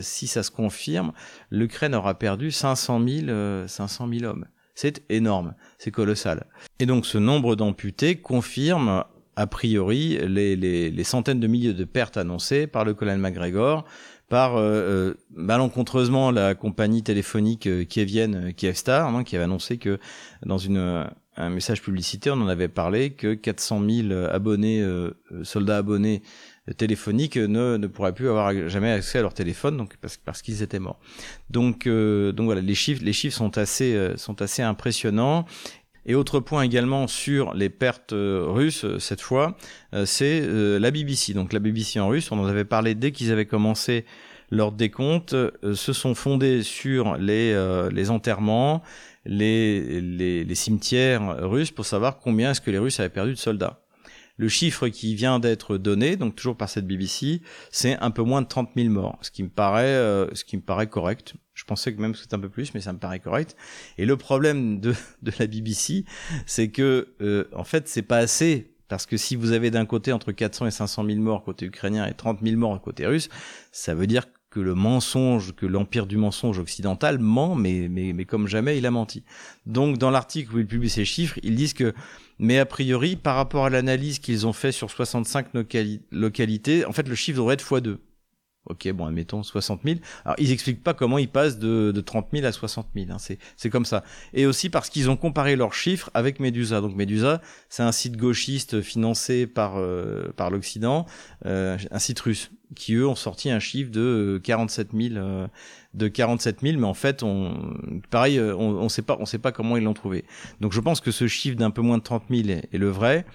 [0.00, 1.12] si ça se confirme,
[1.52, 4.46] l'Ukraine aura perdu 500 000, 500 000 hommes.
[4.74, 6.46] C'est énorme, c'est colossal.
[6.78, 9.04] Et donc ce nombre d'amputés confirme
[9.36, 13.84] a priori les, centaines de milliers de pertes annoncées par le colonel McGregor,
[14.28, 19.98] par euh, euh malencontreusement la compagnie téléphonique euh, kievienne Kievstar, hein, qui avait annoncé que
[20.44, 21.06] dans une,
[21.36, 24.86] un message publicité, on en avait parlé, que 400 000 abonnés,
[25.42, 26.22] soldats abonnés
[26.76, 30.62] téléphoniques ne, ne pourraient plus avoir jamais accès à leur téléphone donc parce, parce qu'ils
[30.62, 31.00] étaient morts.
[31.50, 35.44] Donc euh, donc voilà, les chiffres les chiffres sont assez euh, sont assez impressionnants.
[36.04, 39.56] Et autre point également sur les pertes euh, russes cette fois,
[40.04, 41.32] c'est la BBC.
[41.32, 44.04] Donc la BBC en russe, on en avait parlé dès qu'ils avaient commencé
[44.50, 47.54] leur décompte, se sont fondés sur les
[47.92, 48.82] les enterrements,
[49.24, 53.38] les, les, les cimetières russes pour savoir combien est-ce que les Russes avaient perdu de
[53.38, 53.81] soldats.
[54.36, 58.42] Le chiffre qui vient d'être donné, donc toujours par cette BBC, c'est un peu moins
[58.42, 61.34] de 30 000 morts, ce qui me paraît, euh, ce qui me paraît correct.
[61.54, 63.56] Je pensais que même c'était un peu plus, mais ça me paraît correct.
[63.98, 66.04] Et le problème de, de la BBC,
[66.46, 70.12] c'est que euh, en fait, c'est pas assez parce que si vous avez d'un côté
[70.12, 73.30] entre 400 et 500 000 morts côté ukrainien et 30 000 morts côté russe,
[73.70, 78.26] ça veut dire que le mensonge, que l'empire du mensonge occidental ment, mais, mais, mais
[78.26, 79.24] comme jamais il a menti.
[79.64, 81.94] Donc dans l'article où ils publient ces chiffres, ils disent que
[82.38, 85.46] mais a priori, par rapport à l'analyse qu'ils ont fait sur 65
[86.10, 87.98] localités, en fait, le chiffre devrait être x2.
[88.66, 89.96] Ok, bon, admettons 60 000.
[90.24, 93.06] Alors, ils expliquent pas comment ils passent de, de 30 000 à 60 000.
[93.10, 93.16] Hein.
[93.56, 94.04] C'est comme ça.
[94.34, 96.80] Et aussi parce qu'ils ont comparé leurs chiffres avec Medusa.
[96.80, 101.06] Donc Medusa, c'est un site gauchiste financé par euh, par l'Occident,
[101.44, 105.46] euh, un site russe, qui eux ont sorti un chiffre de 47 000 euh,
[105.94, 107.74] de 47 000, mais en fait, on,
[108.10, 110.24] pareil, euh, on, on sait pas, on sait pas comment ils l'ont trouvé.
[110.60, 113.26] Donc, je pense que ce chiffre d'un peu moins de 30 000 est, le vrai.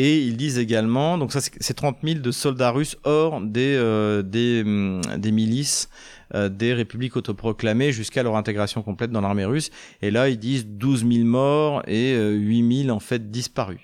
[0.00, 4.22] Et ils disent également, donc ça c'est 30 000 de soldats russes hors des euh,
[4.22, 5.88] des, hum, des milices
[6.36, 9.70] euh, des républiques autoproclamées jusqu'à leur intégration complète dans l'armée russe.
[10.00, 13.80] Et là ils disent 12 000 morts et 8 000 en fait disparus.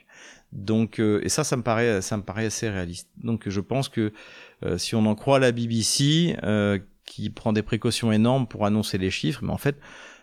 [0.53, 3.09] Donc et ça ça me paraît ça me paraît assez réaliste.
[3.21, 4.13] Donc je pense que
[4.77, 6.37] si on en croit la BBC
[7.07, 9.77] qui prend des précautions énormes pour annoncer les chiffres, mais en fait,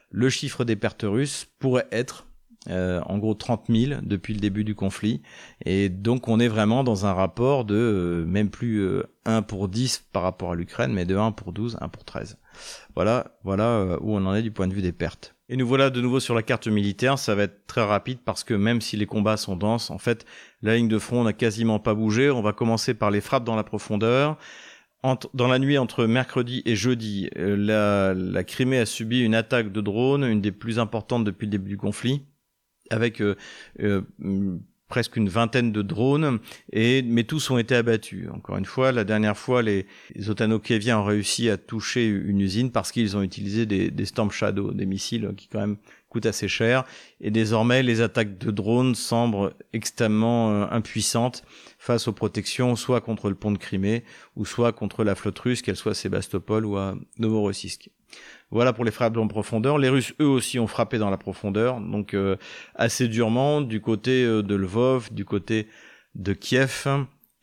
[0.10, 2.28] le chiffre des pertes russes pourrait être
[2.70, 5.22] euh, en gros 30 000 depuis le début du conflit.
[5.66, 9.68] Et donc on est vraiment dans un rapport de euh, même plus 1 euh, pour
[9.68, 12.38] 10 par rapport à l'Ukraine, mais de 1 pour 12, 1 pour 13.
[12.96, 15.36] Voilà, voilà où on en est du point de vue des pertes.
[15.50, 18.44] Et nous voilà de nouveau sur la carte militaire, ça va être très rapide parce
[18.44, 20.26] que même si les combats sont denses, en fait,
[20.62, 22.30] la ligne de front n'a quasiment pas bougé.
[22.30, 24.38] On va commencer par les frappes dans la profondeur
[25.34, 29.72] dans la nuit entre mercredi et jeudi, euh, la, la, Crimée a subi une attaque
[29.72, 32.26] de drones, une des plus importantes depuis le début du conflit,
[32.92, 33.36] avec euh,
[33.82, 34.02] euh,
[34.88, 36.40] presque une vingtaine de drones,
[36.74, 38.28] mais tous ont été abattus.
[38.30, 42.92] Encore une fois, la dernière fois, les, les ont réussi à toucher une usine parce
[42.92, 45.78] qu'ils ont utilisé des, des Storm Shadow, des missiles qui quand même
[46.10, 46.84] coûtent assez cher,
[47.22, 51.46] et désormais les attaques de drones semblent extrêmement impuissantes
[51.80, 54.04] face aux protections, soit contre le pont de Crimée,
[54.36, 57.90] ou soit contre la flotte russe, qu'elle soit à Sébastopol ou à Novorossiysk.
[58.52, 59.78] Voilà pour les frappes en profondeur.
[59.78, 62.36] Les Russes, eux aussi, ont frappé dans la profondeur, donc euh,
[62.76, 65.68] assez durement, du côté euh, de Lvov, du côté
[66.16, 66.88] de Kiev,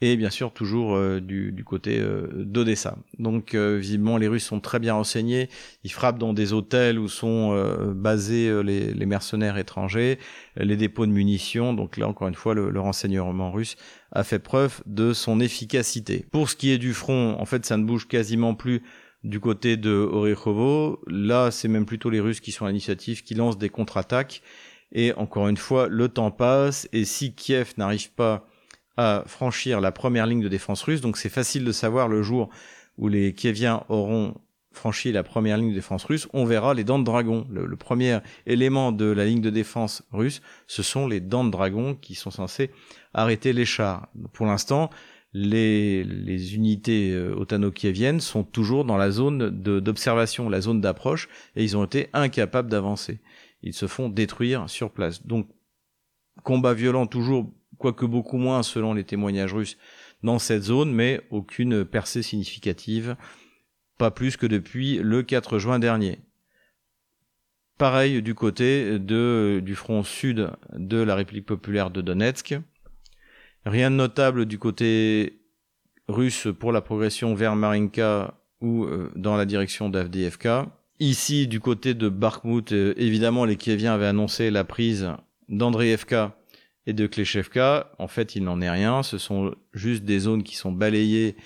[0.01, 2.97] et bien sûr toujours euh, du, côté euh, d'Odessa.
[3.19, 5.49] Donc euh, visiblement les Russes sont très bien renseignés,
[5.83, 7.29] ils frappent dans des hôtels où sont
[7.95, 10.19] basés les, les, mercenaires étrangers,
[10.57, 13.77] les dépôts de munitions, donc là encore une fois le, le, renseignement russe
[14.13, 16.27] a fait preuve de son efficacité.
[16.31, 18.83] Pour ce qui est du front, en fait ça ne bouge quasiment plus
[19.25, 23.35] du côté de Orekhovo, là c'est même plutôt les Russes qui sont à l'initiative, qui
[23.35, 24.43] lancent des contre-attaques,
[24.93, 28.47] et encore une fois le temps passe, et si Kiev n'arrive pas
[28.99, 31.01] à franchir la première ligne de défense russe.
[31.01, 32.51] Donc c'est facile de savoir le jour
[32.99, 34.35] où les Kieviens auront
[34.73, 37.47] franchi la première ligne de défense russe, on verra les dents de dragon.
[37.51, 41.95] Le, premier élément de la ligne de défense russe, ce sont les dents de dragon
[41.95, 42.71] qui sont censés
[43.15, 44.09] arrêter les chars.
[44.33, 44.91] Pour l'instant,
[45.33, 51.63] les, les, unités euh, otano-kieviennes sont toujours dans la zone d'observation, la zone d'approche, et
[51.63, 53.21] ils ont été incapables d'avancer.
[53.63, 55.27] Ils se font détruire sur place.
[55.27, 55.49] Donc,
[56.45, 59.77] combat violent toujours quoique beaucoup moins selon les témoignages russes
[60.23, 63.17] dans cette zone, mais aucune percée significative,
[63.99, 66.21] pas plus que depuis le 4 juin dernier.
[67.77, 72.57] Pareil du côté du front sud de la République populaire de Donetsk.
[73.67, 75.41] Rien de notable du côté
[76.09, 80.49] russe pour la progression vers Marinka ou euh, dans la direction d'AFDFK.
[81.01, 85.13] Ici, du côté de Bakhmut, euh, évidemment, les Kieviens avaient annoncé la prise
[85.49, 86.37] d'Andreevka
[86.87, 87.93] et de Kleshevka.
[87.99, 89.03] En fait, il n'en est rien.
[89.03, 91.37] Ce sont juste des zones qui sont balayées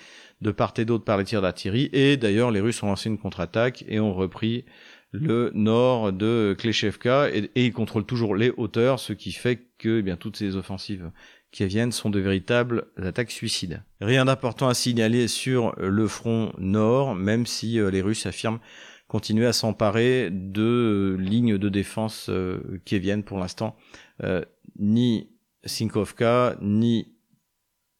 [0.41, 1.89] de part et d'autre par les tirs d'artillerie.
[1.93, 4.65] Et d'ailleurs, les Russes ont lancé une contre-attaque et ont repris
[5.13, 10.01] le nord de Kleshevka et, ils contrôlent toujours les hauteurs, ce qui fait que eh
[10.01, 11.11] bien toutes ces offensives
[11.51, 13.83] qui viennent sont de véritables attaques suicides.
[14.01, 18.59] Rien d'important à signaler sur le front nord, même si euh, les Russes affirment
[19.07, 23.75] continuer à s'emparer de lignes de défense euh, qui viennent pour l'instant.
[24.23, 24.43] Euh,
[24.79, 25.29] ni
[25.63, 27.13] Sinkovka ni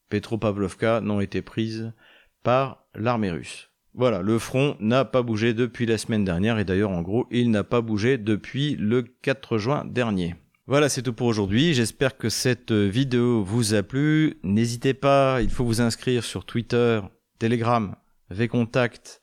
[0.09, 1.93] Petropavlovka n'ont été prises
[2.41, 3.69] par l'armée russe.
[3.95, 7.51] Voilà, le front n'a pas bougé depuis la semaine dernière et d'ailleurs en gros il
[7.51, 10.35] n'a pas bougé depuis le 4 juin dernier.
[10.65, 11.73] Voilà, c'est tout pour aujourd'hui.
[11.73, 14.39] J'espère que cette vidéo vous a plu.
[14.43, 17.01] N'hésitez pas, il faut vous inscrire sur Twitter,
[17.37, 17.95] Telegram,
[18.31, 19.21] VContact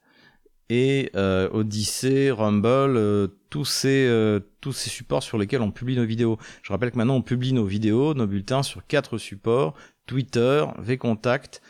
[0.69, 5.97] et euh, Odyssey, Rumble, euh, tous ces euh, tous ces supports sur lesquels on publie
[5.97, 6.39] nos vidéos.
[6.63, 9.75] Je rappelle que maintenant on publie nos vidéos, nos bulletins sur quatre supports
[10.07, 11.61] Twitter, VContact,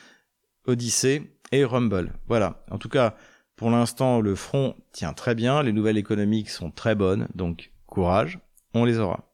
[0.66, 2.12] Odyssey et Rumble.
[2.28, 2.64] Voilà.
[2.70, 3.14] En tout cas,
[3.56, 8.38] pour l'instant, le front tient très bien, les nouvelles économiques sont très bonnes, donc courage,
[8.74, 9.29] on les aura.